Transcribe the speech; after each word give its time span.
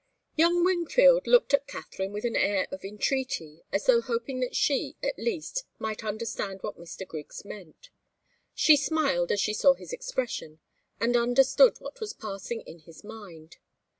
Young 0.35 0.65
Wingfield 0.65 1.27
looked 1.27 1.53
at 1.53 1.67
Katharine 1.67 2.11
with 2.11 2.25
an 2.25 2.35
air 2.35 2.65
of 2.71 2.83
entreaty, 2.83 3.61
as 3.71 3.85
though 3.85 4.01
hoping 4.01 4.39
that 4.39 4.55
she, 4.55 4.95
at 5.03 5.19
least, 5.19 5.63
might 5.77 6.03
understand 6.03 6.63
what 6.63 6.75
Mr. 6.79 7.07
Griggs 7.07 7.45
meant. 7.45 7.91
She 8.55 8.75
smiled 8.77 9.31
as 9.31 9.39
she 9.39 9.53
saw 9.53 9.75
his 9.75 9.93
expression, 9.93 10.59
and 10.99 11.15
understood 11.15 11.75
what 11.79 11.99
was 11.99 12.13
passing 12.13 12.61
in 12.61 12.79
his 12.79 13.03
mind. 13.03 13.57